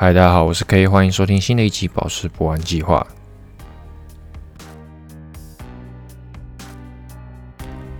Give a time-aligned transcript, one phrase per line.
[0.00, 3.04] 嗨，大家好，我是 K，欢迎收听新的一期《宝石不玩计划》。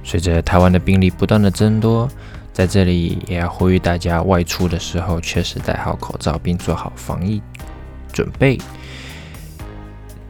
[0.05, 2.09] 随着台湾的病例不断的增多，
[2.53, 7.43] 在这里也要呼吁大家，外出的时候确实戴好口罩，并做好防疫
[8.13, 8.57] 准备，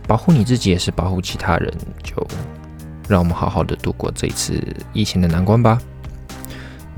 [0.06, 1.70] 保护你自己也是保护其他人。
[2.02, 2.26] 就
[3.06, 4.58] 让我们好好的度过这一次
[4.94, 5.78] 疫情的难关吧。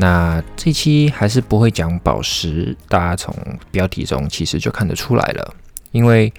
[0.00, 3.36] 那这期还是不会讲宝石，大家从
[3.70, 5.54] 标题中其实就看得出来了。
[5.92, 6.32] 因为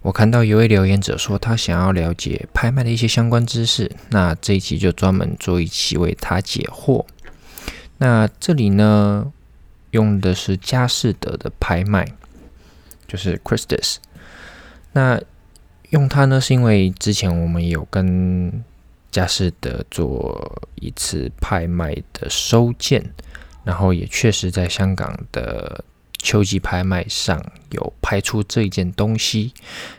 [0.00, 7.04] 我看到有位留言者说他想要了解拍卖的一些相关知识，那这一期就专门做一期为他解惑。
[7.98, 9.30] 那这里呢，
[9.90, 12.08] 用的是佳士得的拍卖，
[13.06, 13.96] 就是 Christus。
[14.92, 15.20] 那
[15.90, 18.64] 用它呢，是因为之前我们有跟
[19.10, 23.14] 佳士得做一次拍卖的收件，
[23.64, 25.82] 然后也确实在香港的
[26.18, 29.54] 秋季拍卖上有拍出这一件东西。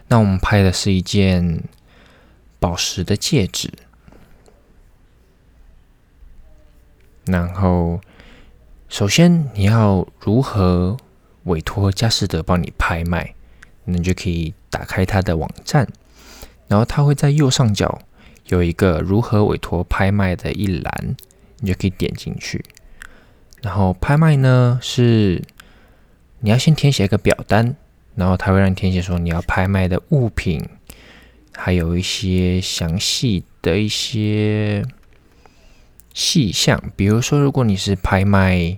[0.07, 1.63] 那我们拍的是一件
[2.59, 3.71] 宝石的戒指，
[7.25, 7.99] 然后
[8.89, 10.95] 首先你要如何
[11.45, 13.33] 委托佳士得帮你拍卖，
[13.85, 15.87] 你就可以打开它的网站，
[16.67, 17.99] 然后它会在右上角。
[18.49, 21.15] 有一个如何委托拍卖的一栏，
[21.59, 22.63] 你就可以点进去。
[23.61, 25.43] 然后拍卖呢是
[26.39, 27.75] 你要先填写一个表单，
[28.15, 30.67] 然后他会让你填写说你要拍卖的物品，
[31.53, 34.83] 还有一些详细的一些
[36.13, 36.81] 细项。
[36.95, 38.77] 比如说，如果你是拍卖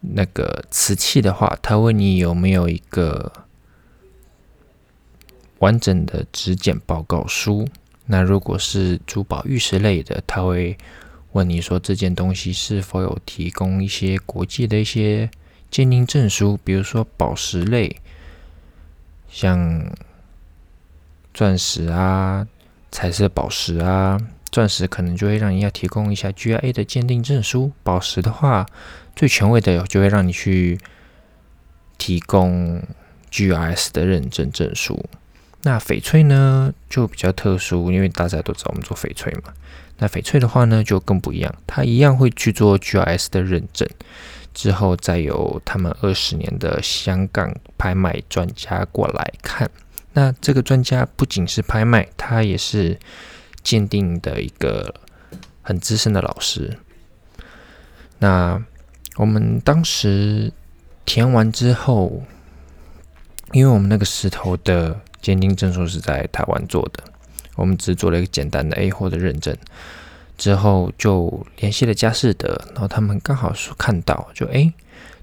[0.00, 3.32] 那个瓷器的话，他问你有没有一个
[5.58, 7.66] 完整的质检报告书。
[8.06, 10.76] 那如果是珠宝玉石类的，他会
[11.32, 15.30] 问你说这件东西是否有提供一些国际的一些
[15.70, 17.96] 鉴定证书，比如说宝石类，
[19.28, 19.90] 像
[21.32, 22.46] 钻石啊、
[22.92, 24.20] 彩色宝石啊，
[24.52, 28.66] 钻石可能就会让你要提供一下 GIA 的鉴定证书，宝石的话
[29.16, 30.78] 最权威的就会让你去
[31.98, 32.82] 提供
[33.32, 35.04] GIS 的认证证书。
[35.66, 39.54] 那翡翠呢就比较特殊，因为大家都知道我们做翡翠嘛。
[39.96, 43.88] 那翡翠的话呢就更不一样，它一样会去做 GIS 的认证，
[44.52, 49.70] 之后再由他们二十年的香港拍卖专家过来看。
[50.12, 52.98] 那这个专家不仅是拍卖，他也是
[53.62, 54.94] 鉴定的一个
[55.62, 56.76] 很资深的老师。
[58.18, 58.62] 那
[59.16, 60.52] 我们当时
[61.06, 62.22] 填完之后，
[63.52, 65.00] 因为我们那个石头的。
[65.24, 67.02] 鉴定证书是在台湾做的，
[67.56, 69.56] 我们只做了一个简单的 A 货的认证，
[70.36, 74.70] 之后就联系了佳士得，然后他们刚好说看到，就哎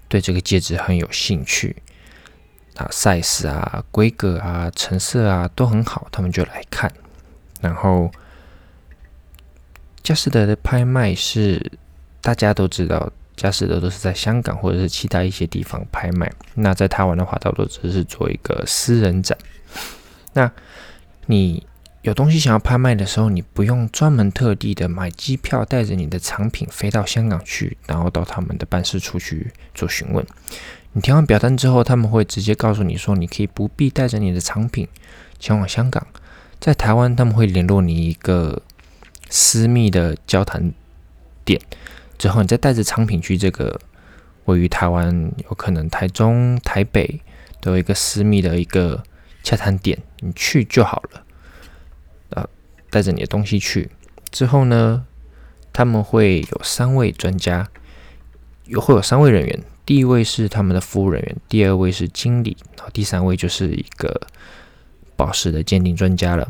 [0.07, 1.75] 对这个戒指很有兴趣，
[2.77, 6.91] 啊 size 啊规格啊成色啊都很好，他们就来看。
[7.61, 8.09] 然后
[10.01, 11.71] 佳士得的拍卖是
[12.21, 19.37] 大家都知道，佳士得都是在香港或者是其他一些地方拍卖，那在台湾的话，大多只是做一个私人展。
[20.33, 20.51] 那
[21.27, 21.65] 你
[22.01, 30.25] 有东西想要拍卖的时候，你不用专门特地的买机票，带着你的藏品飞到香港去，然后到他们的办事处去做询问。
[30.93, 34.87] 你填完表单之后，他们会直接告诉你说，你可以不必带着你的藏品
[35.37, 36.07] 前往香港，
[36.59, 38.61] 在台湾他们会联络你一个
[39.29, 40.73] 私密的交谈
[41.45, 41.61] 点，
[42.17, 43.79] 之后你再带着藏品去这个
[44.45, 47.21] 位于台湾，有可能台中、台北
[47.59, 49.03] 都有一个私密的一个。
[49.43, 51.25] 洽谈点，你去就好了。
[52.29, 52.49] 呃，
[52.89, 53.89] 带着你的东西去
[54.31, 55.05] 之后呢，
[55.73, 57.67] 他们会有三位专家，
[58.65, 59.63] 有会有三位人员。
[59.85, 64.27] 第一位是他们的服务人员，第二位是经理，然后第三位就是一个
[65.15, 66.47] 宝石的鉴定专家了。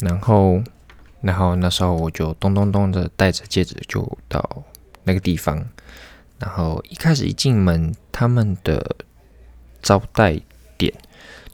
[0.00, 0.62] 然后，
[1.20, 4.62] 然后那时候我就咚咚咚的带着戒指就到
[5.02, 5.68] 那个地方。
[6.38, 8.96] 然后一开始一进门，他们的
[9.82, 10.40] 招待。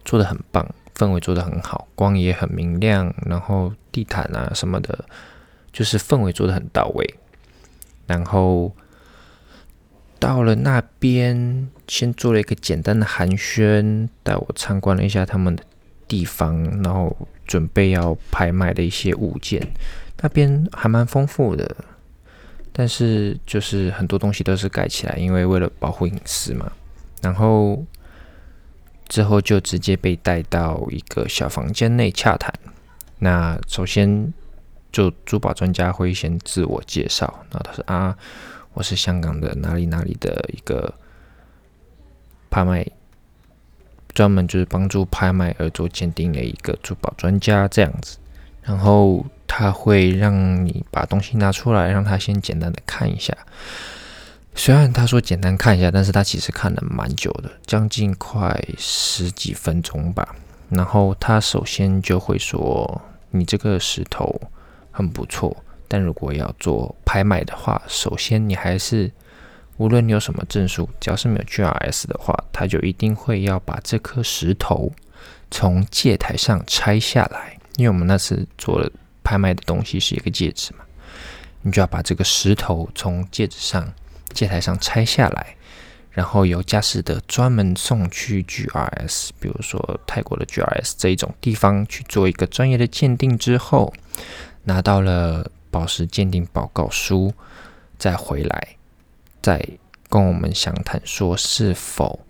[0.04, 5.04] 做的很棒，氛围做的很好，光也很明亮，然后地毯啊什么的，
[5.72, 7.14] 就是氛围做的很到位。
[8.06, 8.72] 然后
[10.18, 15.62] 到了那边，先做了一个简单的寒暄，带我参观了一下他们的
[16.08, 19.66] 地方，然后准备要拍卖的一些物件。
[20.20, 21.76] 那边还蛮丰富的，
[22.72, 26.72] 但是就是很多东西都是盖起来，因为为了保护隐私嘛。
[27.22, 27.84] 然后。
[29.10, 32.50] 之后就直接被带到一个小房间内洽谈。
[33.18, 34.32] 那首先
[34.90, 38.16] 就珠宝专家会先自我介绍，然后他说啊，
[38.72, 40.94] 我是香港的哪里哪里的一个
[42.48, 42.86] 拍卖
[44.14, 48.16] 专门就是帮助拍卖而做鉴定的一个珠宝专家这样子。
[48.62, 53.36] 然后他会让你把东西拿出来，让他先简单的看一下。
[54.54, 60.36] 虽然他说简单看一下，但是他其实看了蛮久的，将近快十几分钟吧。
[60.68, 63.00] 然后他首先就会说
[63.30, 64.40] ：“你这个石头
[64.90, 65.56] 很不错，
[65.88, 69.10] 但如果要做拍卖的话，首先你还是
[69.78, 74.92] 无论你有什么证书，只要是没有 GRS 的话，他就一定会要把这颗石头
[75.50, 77.56] 从戒台上拆下来。
[77.76, 78.90] 因为我们那次做了
[79.24, 80.84] 拍卖的东西是一个戒指嘛，
[81.62, 83.90] 你就要把这个石头从戒指上。”
[84.32, 85.56] 戒台上拆下来，
[86.10, 93.92] 然后由佳士得专门送去 GRS，比如说泰国的 GRS 这一种地方去做一个专业的鉴定之后，
[94.64, 97.32] 拿到了宝石鉴定报告书，
[97.98, 98.68] 再回来
[99.42, 99.64] 再
[100.08, 102.20] 跟我们详谈说是否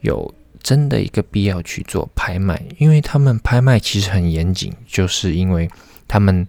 [0.00, 5.70] 有真的一个必要去做拍卖，因为他们拍卖其实很严谨，就是因为
[6.06, 6.46] 他们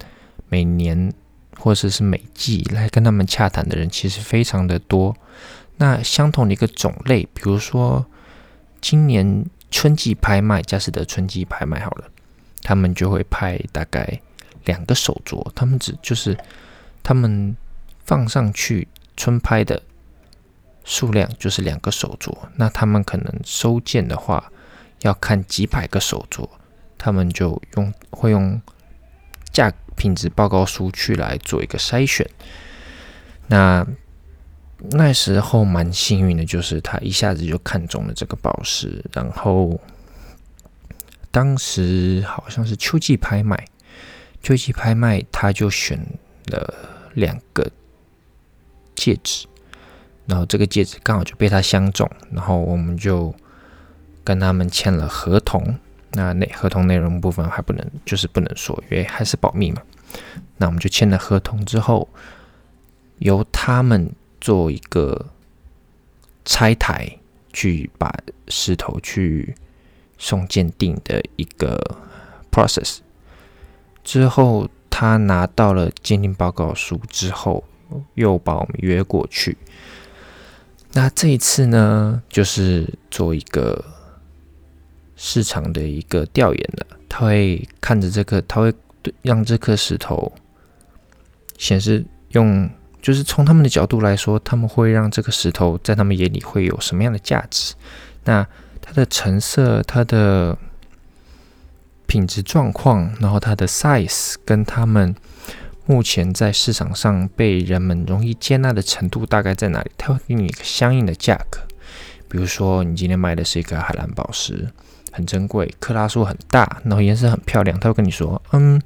[0.50, 1.14] 每年。
[1.64, 5.16] 或者是美季来跟他们洽谈的人其实非常的多。
[5.78, 8.06] 那相同的一个种类，比如说
[8.82, 12.10] 今年春季拍卖，佳士得春季拍卖好了，
[12.64, 14.20] 他们就会拍大概
[14.66, 16.38] 两个手镯，他们只就是
[17.02, 17.56] 他们
[18.04, 19.82] 放上去春拍的
[20.84, 22.36] 数量就是两个手镯。
[22.58, 24.52] 那他们可能收件的话
[25.04, 26.46] 要看几百个手镯，
[26.98, 28.62] 他们就用会用
[29.54, 29.72] 价。
[29.96, 32.30] 品质报告书去来做一个筛选，
[33.48, 33.86] 那
[34.92, 39.80] 那时候蛮幸运的，就是他一下子就看中了这个宝石，然后
[41.32, 43.66] 当时好像是秋季拍卖，
[44.42, 46.00] 秋季拍卖他就选
[46.48, 46.74] 了
[47.14, 47.72] 两个
[48.96, 49.48] 戒指，
[50.26, 53.34] 然后这个戒指刚好就被他相中，然后我们就
[54.24, 55.80] 跟他们签了合同。
[56.16, 59.82] 那内合同内容部分还不能，就是不能说，因为还是保密嘛。
[60.58, 62.08] 那我们就签了合同之后，
[63.18, 65.26] 由他们做一个
[66.46, 67.18] 拆台，
[67.52, 68.16] 去把
[68.48, 69.56] 石头去
[70.20, 71.82] 送鉴定的一个
[72.52, 73.00] process。
[74.04, 77.64] 之后他拿到了鉴定报告书之后，
[78.14, 79.58] 又把我们约过去。
[80.92, 83.84] 那这一次呢，就是做一个。
[85.26, 88.74] 市场的一个调研的，他会看着这颗，他会
[89.22, 90.30] 让这颗石头
[91.58, 92.70] 显示用，
[93.02, 97.74] 就是从他们的角度来说，他们会让这个石头在他们眼里会有什么样的价值？
[98.26, 98.46] 那
[98.82, 100.58] 它的成色、它的
[102.06, 105.16] 品质状况，然后它的 size 跟他们
[105.86, 109.92] 目前在市场上被人们容易接纳的程度大概在哪里？
[109.98, 111.62] 他会给你一个相应的价格。
[112.28, 114.68] 比如说，你今天卖的是一个海蓝宝石。
[115.14, 117.80] 很珍贵，克拉数很大，然后颜色很漂亮。
[117.80, 118.82] 他会跟你说：“嗯，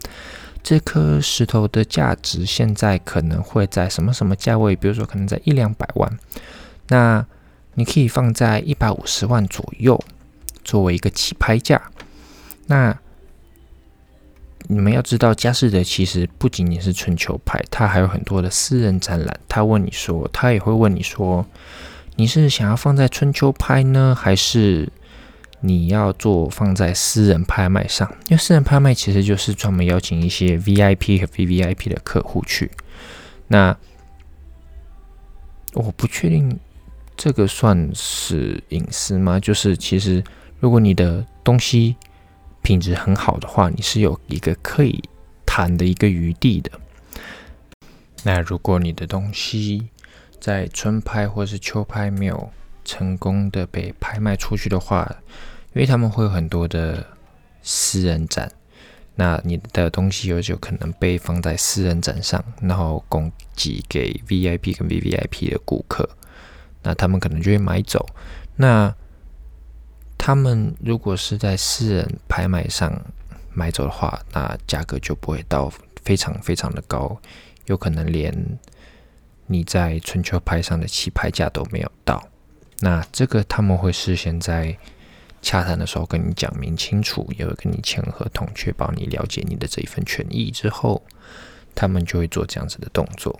[0.61, 4.75] 这颗石头的价值现在可能会在什么什么价位？
[4.75, 6.19] 比如说，可能在一两百万。
[6.89, 7.25] 那
[7.75, 9.97] 你可以放在一百五十万左右，
[10.65, 11.81] 作为一个起拍价。
[12.65, 12.97] 那
[14.63, 19.39] 你们要知道，佳士得其实不仅仅是春秋拍，它还有很多的私人展览。
[19.47, 21.45] 他问你说，他也会问你说，
[22.17, 24.91] 你是想要放在春秋拍呢，还是？”
[25.61, 32.69] 你要做放在私人拍卖上，因为私人拍卖其实就是专门邀请一些 VIP 和 VVIP 的客户去。
[33.47, 33.75] 那
[35.73, 36.59] 我不确定
[37.15, 39.39] 这个算是隐私吗？
[39.39, 40.23] 就是其实
[40.59, 41.95] 如果你的东西
[42.61, 45.01] 品质很好的话，你是有一个可以
[45.45, 46.71] 谈的一个余地的。
[48.23, 49.87] 那如果你的东西
[50.39, 52.51] 在春拍或是秋拍没有，
[52.87, 55.05] 成功的被拍卖出去的话，
[55.73, 57.05] 因为他们会有很多的
[57.61, 58.49] 私人展，
[59.15, 66.09] 那你的东西有就可能被放在私人展上，然后供给给 VIP 跟 VVIP 的顾客，
[66.81, 68.03] 那他们可能就会买走。
[68.55, 68.95] 那
[70.17, 72.91] 他们如果是在私人拍卖上
[73.53, 75.71] 买走的话，那价格就不会到
[76.03, 77.19] 非常非常的高，
[77.65, 78.33] 有可能连
[79.45, 82.25] 你在春秋拍上的起拍价都没有到。
[82.79, 84.77] 那这个他们会事先在
[85.41, 91.03] 洽谈的时候跟你讲明清楚，也会跟你签合同，确保你了解你的这一份权益之后，
[91.73, 93.39] 他们就会做这样子的动作。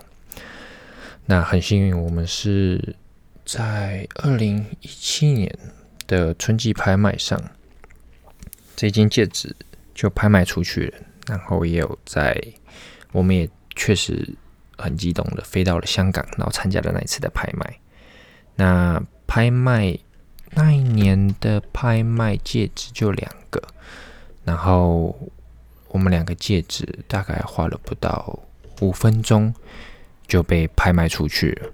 [1.25, 2.95] 那很幸运，我们是
[3.45, 5.53] 在二零一七年
[6.07, 7.39] 的春季拍卖上，
[8.75, 9.55] 这件戒指
[9.93, 10.97] 就拍卖出去了。
[11.27, 12.41] 然后也有在，
[13.11, 14.25] 我们也确实
[14.77, 17.79] 很激动的飞到了香港，然后参加了那一次的拍卖。
[18.55, 19.99] 那拍卖
[20.51, 23.61] 那一年的拍卖戒指就两个，
[24.45, 25.13] 然后
[25.89, 28.39] 我们两个戒指大概花了不到
[28.79, 29.53] 五分钟
[30.25, 31.69] 就被拍卖出去了。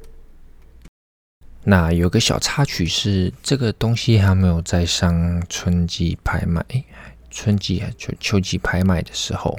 [1.63, 6.65] 那有个小插曲是，这个东西还没有在上春季拍卖，
[7.29, 9.57] 春季还秋秋季拍卖的时候，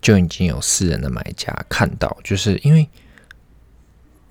[0.00, 2.88] 就已经有私人的买家看到，就是因为。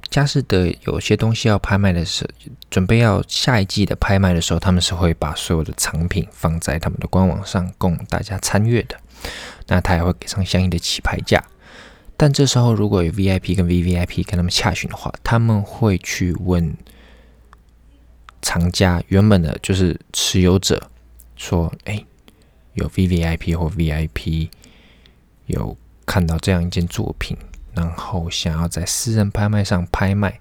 [0.09, 8.97] 佳士得有些东西要拍卖的时候，准备要下一季的拍卖的时候，他们是会把所有的藏品放在他们的官网上供大家参阅的。
[9.67, 11.41] 那他也会给上相应的起拍价。
[12.17, 16.75] 但这时候如果有 VIP 跟 VVIP 跟他们洽询的话，他们会去问
[18.41, 20.89] 藏家原本的就是持有者
[21.35, 22.03] 说：“哎，
[22.73, 24.49] 有 VVIP 或 VIP
[25.45, 27.37] 有看到这样一件作品。”
[27.73, 30.39] 然后想要在私人拍卖上拍卖，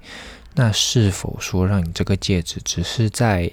[0.54, 3.50] 那是否说让你这个戒指只是在，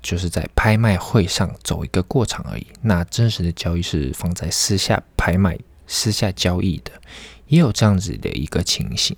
[0.00, 2.66] 就是在拍卖会上走一个过场而已？
[2.82, 6.92] 那真实的交易是放在私下拍卖、私下交易的，
[7.48, 9.16] 也有这样子的一个情形。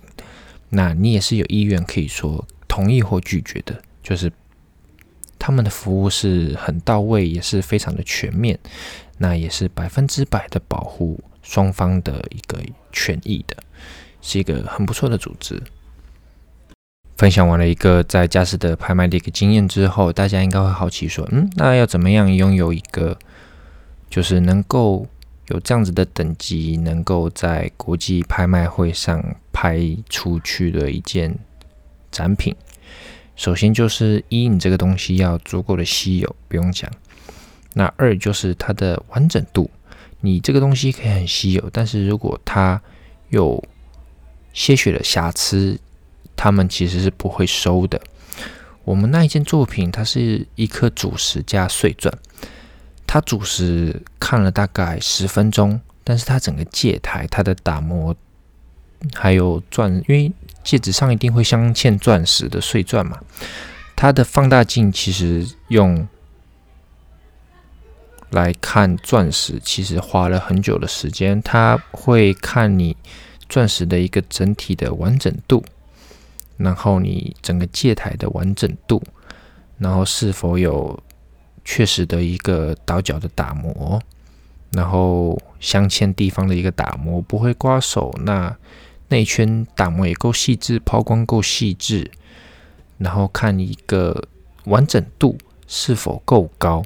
[0.69, 4.31] 那你也是有意愿可以说同意或拒绝的，就是
[5.37, 8.57] 他们的服务是很到位，也是非常的全面，
[9.19, 11.23] 那也是百分之百的保护。
[11.43, 12.59] 双方的一个
[12.91, 13.55] 权益的，
[14.21, 15.61] 是一个很不错的组织。
[17.15, 23.17] 分享完了一个在佳士得拍卖的一个经验之后，大家应该会好奇说：“嗯，那要怎么样拥有一个，
[24.09, 25.07] 就是能够
[25.49, 31.37] 有这样子的等级，能够在国际拍卖会上拍出去的一件
[32.09, 32.55] 展品？
[33.35, 36.91] 首先就是一，你这个东西要足够的稀有，不用讲。
[37.73, 39.69] 那二就是它的完整度。”
[40.25, 42.81] 你这个东西可以很稀有，但是如果它
[43.27, 43.61] 有
[44.53, 45.77] 些许的瑕疵，
[46.33, 48.01] 他们其实是不会收的。
[48.85, 52.17] 我们那一件作品，它是一颗主石加碎钻，
[53.05, 58.15] 它主石看了大概十分钟，但是它整个戒台、它的打磨
[59.13, 60.31] 还有钻，因为
[60.63, 63.19] 戒指上一定会镶嵌钻石的碎钻嘛，
[63.93, 66.07] 它的放大镜其实用。
[68.33, 71.41] 来看钻石，其实花了很久的时间。
[71.41, 72.97] 他会看你
[73.47, 75.63] 钻石的一个整体的完整度，
[76.57, 79.01] 然后你整个戒台的完整度，
[79.77, 80.99] 然后是否有
[81.63, 84.01] 确实的一个倒角的打磨，
[84.71, 88.55] 然后镶嵌地方的一个打磨不会刮手，那
[89.09, 92.09] 内圈打磨也够细致，抛光够细致，
[92.97, 94.27] 然后看一个
[94.65, 95.37] 完整度
[95.67, 96.83] 是否够高。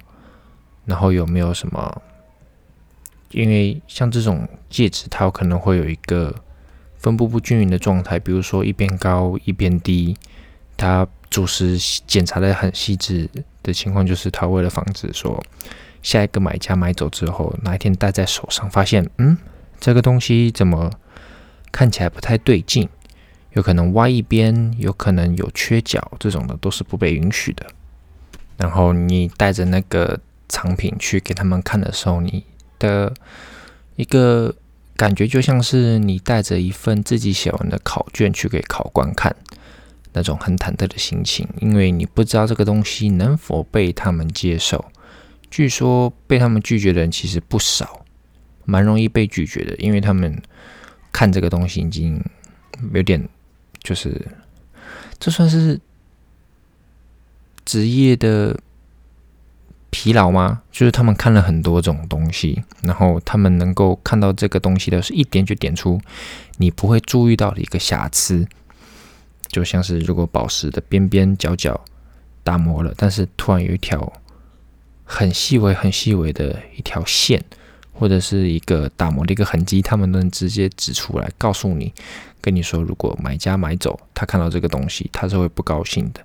[0.88, 2.02] 然后有没有什么？
[3.32, 6.34] 因为像这种戒指，它有可能会有一个
[6.96, 10.16] 分布不均匀的状态，比如说一边高一边低。
[10.78, 11.78] 它主石
[12.08, 13.30] 检查的很细致
[13.62, 15.44] 的情况，就是它为了防止说
[16.02, 19.38] 下一个买家买走之后，哪一天戴在手上发现，嗯，
[19.82, 20.90] 这个东西怎么
[21.70, 22.88] 看起来不太对劲？
[23.52, 27.66] 有可能歪一边，有可能有缺角，这种的都是不被允许的。
[28.56, 30.18] 然后你带着那个。
[30.50, 32.46] 藏品去给他们看的时候，你
[32.80, 33.14] 的
[33.96, 34.56] 一个
[34.96, 39.36] 感觉就像是你带着一份自己写完的考卷去给考官看，
[40.14, 44.86] 那种很忐忑的心情，因为你不知道这个东西能否被他们接受。
[45.50, 48.06] 据说被他们拒绝的人其实不少，
[48.66, 50.42] 蛮容易被拒绝的，因为他们
[51.12, 52.24] 看这个东西已经
[52.94, 53.28] 有点，
[53.84, 54.26] 就是
[55.20, 55.80] 这算是
[57.66, 58.58] 职业的。
[59.90, 60.62] 疲劳吗？
[60.72, 66.00] 就是他们看了很多种东西，然后他们能够看到这个东西的是一点就点出
[66.58, 68.48] 你不会注意到的一个瑕疵，
[69.48, 71.80] 就像是如果宝石的边边角角
[72.44, 74.14] 打磨了，但是突然有一条
[75.04, 77.44] 很细微、很细微的一条线，
[77.94, 81.94] 或者是一个打磨的一个痕迹，他们能直接指出来，告诉你，
[82.42, 86.22] 跟你说，如果买家买走，他看到这个东西，他是会不高兴的。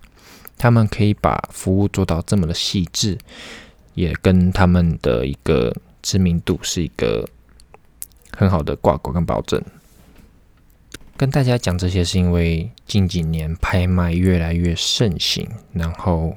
[0.62, 3.18] 他们可以把服务做到这么的细致，
[3.94, 7.28] 也跟他们的一个知名度是一个
[8.30, 9.60] 很好的挂钩跟保证。
[11.16, 16.36] 跟大家讲这些，是因为近几年拍卖越来越盛行，然后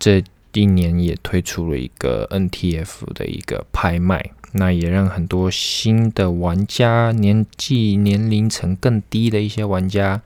[0.00, 0.24] 这
[0.54, 10.20] 一年也推出了一个 NTF 的一个拍卖，那也让很多新的玩家，年纪年龄层更低的一些玩家。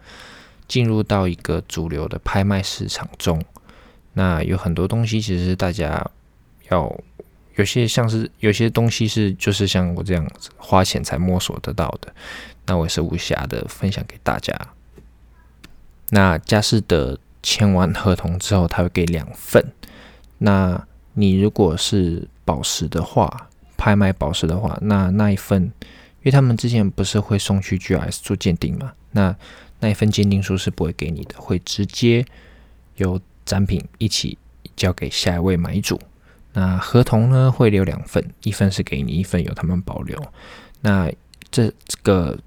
[0.68, 3.42] 进入到一个主流的拍卖市场中，
[4.12, 6.08] 那有很多东西其实大家
[6.70, 6.94] 要
[7.56, 12.14] 有些像是有些东西是就是像我这样子花钱才摸索得到的，
[12.66, 14.54] 那我也是无暇的分享给大家。
[16.10, 19.64] 那佳士得签完合同之后，他会给两份。
[20.38, 28.92] 那你如果是宝石的话，拍卖宝石的话，那那一份，因为他们之前不是会送去 GS 做鉴定嘛？
[29.10, 29.34] 那
[29.80, 32.24] 那一份鉴定书是不会给你的，会直接
[32.96, 34.36] 由展品一起
[34.76, 36.00] 交给下一位买主。
[36.52, 40.20] 那合同呢会留两份，一份是给你，一份由他们保留。
[40.80, 41.10] 那
[41.50, 42.38] 这这个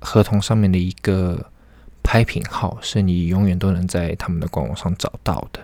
[0.00, 1.50] 合同上面的一个
[2.02, 5.62] 拍品号是你永远都能在他们的官网上找到的。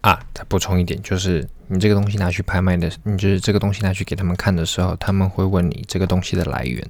[0.00, 6.84] 啊，再补充一点，就是你这个东西拿去拍卖的，你就是这个东西拿去给他们看的时候，他们会问你这个东西的来源。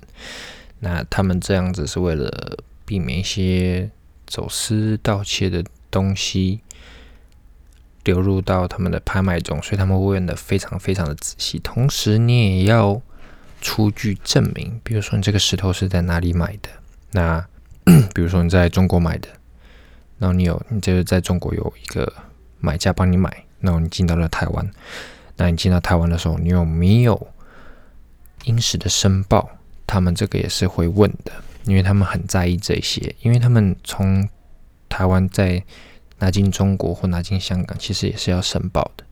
[0.80, 3.90] 那他们这样子是为了避免一些
[4.26, 6.60] 走私盗窃的东西
[8.04, 11.58] 流入到他们的拍卖中，所以他们问的非常非常的仔细。
[11.58, 13.00] 同时，你也要
[13.60, 16.68] 出具证明，比如说你这个石头是在哪里买的，
[17.12, 17.46] 那
[18.14, 19.28] 比如说你在中国买的，
[20.18, 22.12] 然后你有你就是在中国有一个。
[22.62, 24.70] 买家帮你买，然后你进到了台湾。
[25.38, 27.28] 那你进到台湾的时候，你有没有
[28.44, 29.48] 因时的申报？
[29.90, 31.32] 他们这个也是会问的，
[31.64, 33.12] 因为他们很在意这些。
[33.22, 34.28] 因为他们从
[34.88, 35.60] 台湾再
[36.20, 39.04] 拿进中国或拿进香港，其实也是要申报的。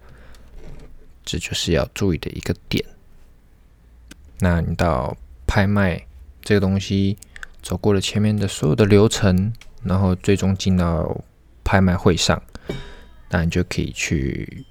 [1.24, 2.84] 这就是要注意的一个点。
[4.38, 5.16] 那你到
[5.48, 6.06] 拍卖
[6.42, 7.18] 这个东西，
[7.60, 11.24] 走过了前面的所有的流程，然后最终进到
[11.64, 12.40] 拍卖会上。
[13.30, 14.64] 那你就可以去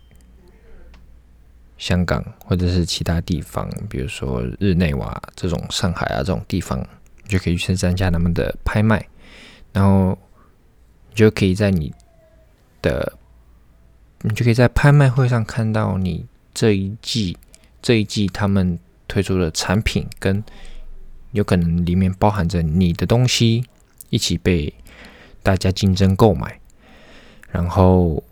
[1.77, 6.79] 香港或者是其他地方，比如说日内瓦这种、上海啊这种地方，
[7.23, 9.07] 你就可以去参加他们的拍卖，
[9.71, 10.17] 然后
[11.09, 11.93] 你就可以在你
[12.81, 13.13] 的，
[14.21, 17.37] 你就可以在拍卖会上看到你这一季
[17.81, 20.43] 这一季他们推出的产品，跟
[21.31, 23.63] 有可能里面包含着你的东西
[24.09, 24.73] 一起被
[25.43, 26.59] 大家竞争购买，
[27.51, 28.23] 然后。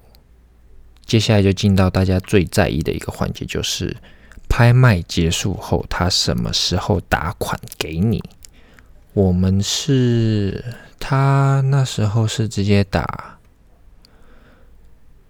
[1.05, 3.95] 接下来就进到大家最在意的一个环节，就是
[4.49, 8.23] 拍卖结束后，他什么时候打款给你？
[9.13, 10.65] 我们是
[10.99, 13.37] 他那时候是直接打，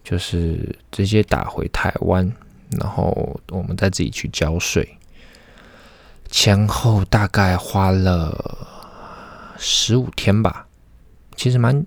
[0.01, 2.31] 就是直接打回台湾，
[2.79, 4.97] 然后我们再自己去交税，
[6.31, 10.65] 前后大概花了十五天吧，
[11.35, 11.85] 其实蛮，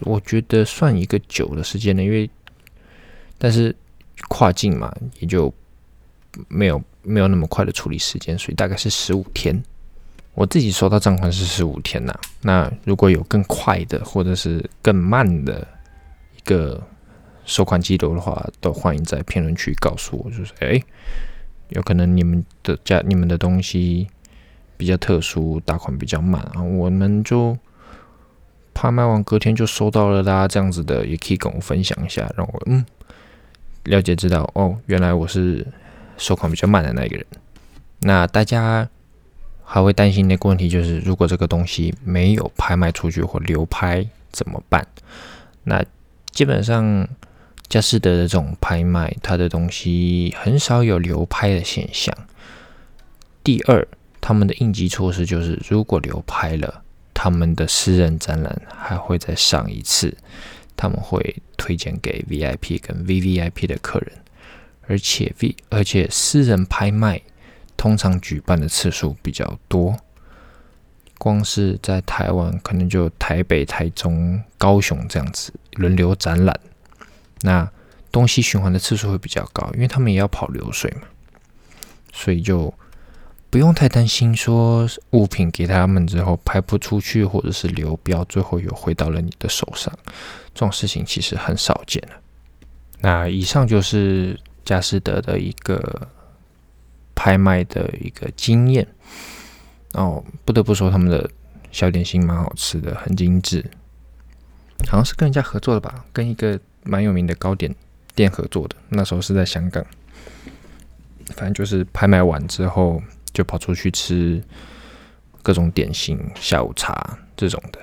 [0.00, 2.28] 我觉得算一个久的时间呢，因为。
[3.42, 3.74] 但是
[4.28, 5.50] 跨境嘛，也就
[6.46, 9.58] 没有没有那么快的处理时间，所以大概是十五天。
[10.34, 12.14] 我自己收到账款是十五天呐。
[12.42, 15.66] 那如果有更快的或者是更慢的
[16.36, 16.78] 一个
[17.46, 20.30] 收款记录的话，都欢迎在评论区告诉我。
[20.30, 20.78] 就是哎，
[21.70, 24.06] 有可能你们的家你们的东西
[24.76, 27.56] 比较特殊，打款比较慢啊，我们就
[28.74, 30.46] 拍卖完隔天就收到了啦。
[30.46, 32.84] 这样子的也可以跟我分享一下，让我嗯。
[33.84, 35.66] 了解知道哦，原来我是
[36.16, 37.26] 收款比较慢的那一个人。
[38.00, 38.88] 那大家
[39.64, 44.86] 还会担心那个问题，就是如果这个东西没有拍卖出去或流拍怎么办？
[45.64, 45.84] 那
[46.30, 47.08] 基本上
[47.68, 52.14] 佳士得的这种拍卖，它的东西很少有流拍的现象。
[53.42, 53.86] 第二，
[54.20, 56.82] 他们的应急措施就是，如果流拍了，
[57.14, 60.16] 他们的私人展览还会再上一次。
[60.80, 64.12] 他们会推荐给 VIP 跟 VVIP 的客人，
[64.86, 67.20] 而且 V 而且私人拍卖
[67.76, 69.94] 通常举办的次数比较多，
[71.18, 76.58] 光是在台湾可能就台北、台中、高雄这样子轮流展览，
[77.42, 77.70] 那
[78.10, 81.02] 东西循环的次数会比较高，因为他们也要跑流水嘛，
[82.14, 82.72] 所以就。
[83.52, 89.92] 不用太担心，说物品给他们之后拍不出去，或者是流标，最后又回到了你的手上，
[90.54, 92.20] 这种事情其实很少见了。
[93.00, 96.08] 那以上就是佳士得的一个
[97.14, 98.86] 拍卖的一个经验。
[99.94, 101.30] 哦，不得不说他们的
[101.72, 103.64] 小点心蛮好吃的，很精致，
[104.86, 107.74] 好像是跟人家合作的吧，跟一个蛮有名的糕点
[108.14, 108.76] 店合作的。
[108.88, 109.84] 那时候是在香港，
[111.28, 113.02] 反正就是拍卖完之后。
[113.32, 114.42] 就跑出去吃
[115.40, 117.78] 各种点心、下午茶这种的。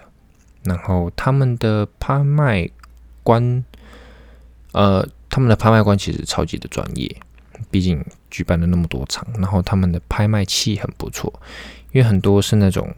[0.67, 2.69] 然后他们的拍卖
[3.23, 3.63] 官，
[4.73, 7.15] 呃，他们的拍卖官其实超级的专业，
[7.71, 9.25] 毕竟举办了那么多场。
[9.35, 11.31] 然后他们的拍卖器很不错，
[11.91, 12.93] 因为很多是那种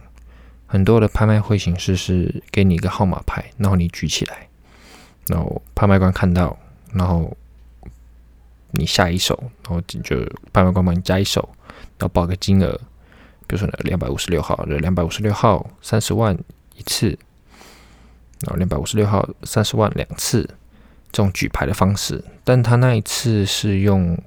[0.65, 4.47] 很多的拍卖会形式是给你一个号码牌，然后你举起来，
[5.27, 6.57] 然后拍卖官看到，
[6.93, 7.35] 然后
[8.71, 10.17] 你下一手，然后就
[10.51, 11.47] 拍卖官帮你加一手。
[11.97, 12.71] 然后报个金额，
[13.45, 16.37] 比如说，两百五十六号，两百五十六号三十万
[16.75, 17.17] 一次，
[18.41, 20.43] 然后两百五十六号三十万两次
[21.11, 24.17] 这种举牌的方式，但他那一次是用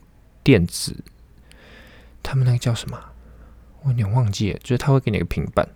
[0.43, 0.97] 电子，
[2.23, 2.99] 他们那个叫什么？
[3.83, 5.69] 我有点忘记了，就是他会给你一个平板，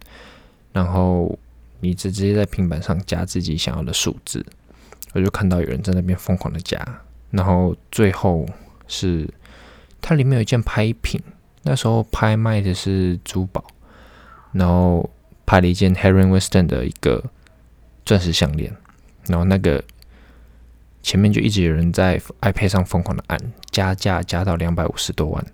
[0.73, 1.39] 然后
[1.81, 4.45] 你直直接在平板上加自己想要的数字，
[5.13, 6.81] 我就看到有人在那边疯狂的加，
[7.31, 8.47] 然后最后
[8.87, 9.29] 是
[10.01, 11.21] 它里面有一件拍品，
[11.63, 13.65] 那时候拍卖的是珠宝，
[14.53, 15.09] 然后
[15.45, 17.25] 拍了一件 Harry Winston 的一个
[18.07, 18.75] 钻石项链，
[19.27, 19.85] 然后那个
[21.03, 23.39] 前面就一直有人在 iPad 上疯狂的按
[23.71, 25.45] 加价，加到两百五十多万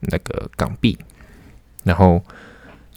[0.00, 0.96] 那个港币。
[1.82, 2.22] 然后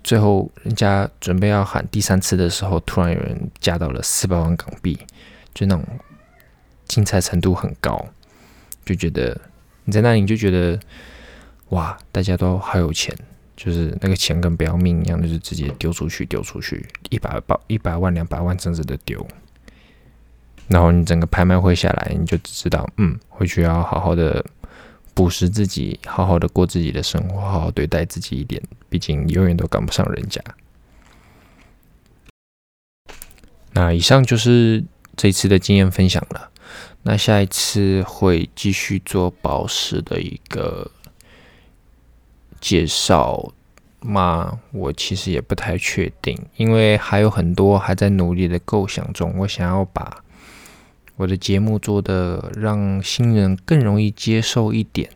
[0.04, 4.98] 最后人家准备要喊第三次的时候，突然有人加到了四百万港币，
[5.54, 5.84] 就那种
[6.86, 8.08] 精彩程度很高，
[8.86, 9.42] 就觉得
[9.84, 10.80] 你在那里就觉得
[11.70, 13.14] 哇，大家都好有钱，
[13.58, 19.28] 就是那个钱跟不要命一样，就是直接丢出去，丢出去，一百包一百万、两百万，真的丢。
[20.70, 24.46] 然后你整个拍卖会下来，你就知道，嗯，回去要好好的。
[25.14, 28.62] 捕食自己，好好的过自己的生活，好好对待自己一点。
[28.88, 30.40] 毕竟永远都赶不上人家。
[33.72, 34.84] 那以上就是
[35.16, 36.52] 这次的经验分享了。
[37.02, 40.92] 那下一次会继续做宝石的一个
[42.60, 43.52] 介绍
[44.02, 44.60] 吗？
[44.72, 49.34] 我其实也不太确定，因为还有很多还在努力的构想中。
[49.38, 50.24] 我想要把。
[51.16, 55.10] 我的节目做的让新人更容易接受一点，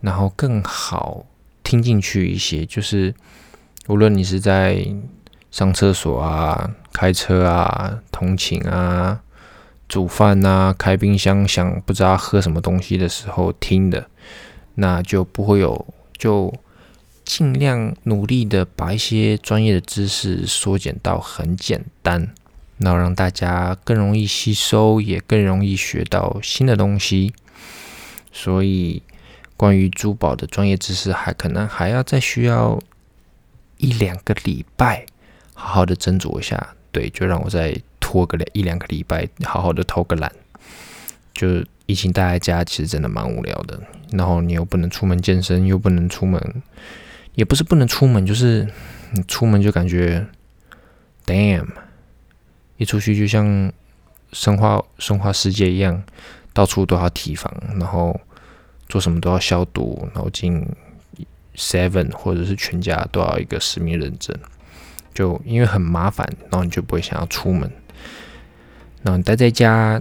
[0.00, 1.26] 然后更好
[1.62, 2.64] 听进去一些。
[2.64, 3.14] 就是
[3.88, 4.86] 无论你是在
[5.50, 9.20] 上厕所啊、开车啊、通勤啊、
[9.86, 14.08] 煮饭啊、开冰箱想不知道喝什么东西的时候听的，
[14.76, 15.86] 那就不会有，
[16.18, 16.52] 就
[17.24, 22.34] 尽量努力的把一些专业的知识缩减到很简单。
[22.78, 27.34] 然后让大家更容易吸收，也更容易学到新的东西。
[28.30, 29.02] 所以，
[29.56, 32.78] 关于珠宝的专业知识，还可能还要再需要
[33.78, 35.04] 一两个礼拜，
[35.54, 36.76] 好好的斟酌一下。
[36.92, 40.30] 对，就让我再拖个两一两个礼拜，好好的偷个懒。
[41.38, 43.80] 就疫情待在家，其实真的蛮无聊的。
[44.10, 46.42] 然后你又不能出门健身，又不能出门，
[47.36, 48.66] 也不是不能出门，就是
[49.12, 50.26] 你出门就感觉
[51.24, 51.68] ，damn。
[52.76, 53.72] 一出去就像
[54.32, 56.02] 生化生化世界一样，
[56.52, 58.20] 到处都要提防，然后
[58.88, 60.66] 做什么都要消毒，然后进
[61.54, 64.36] Seven 或者是全家都要一个实名认证，
[65.14, 67.70] 就因为很麻烦，然后你就不会想要出门。
[69.02, 70.00] 然后你待在家，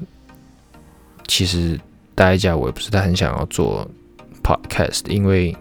[1.28, 1.80] 其实
[2.16, 3.88] 待在家我也不是太很想要做
[4.44, 5.56] Podcast，因为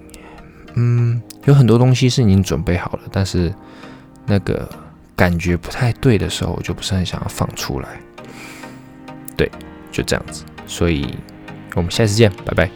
[0.74, 3.54] 嗯，有很多东西是已经准备好了，但是
[4.26, 4.68] 那个。
[5.16, 7.98] 感觉不太对的时候，我就不是很想要放出来。
[9.34, 9.50] 对，
[9.90, 10.44] 就这样子。
[10.66, 11.16] 所以，
[11.74, 12.70] 我们下次见，拜拜。